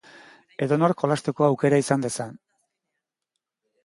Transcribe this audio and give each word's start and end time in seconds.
edonork 0.65 1.03
jolasteko 1.03 1.45
aukera 1.47 1.79
izan 1.83 2.05
dezan 2.05 2.31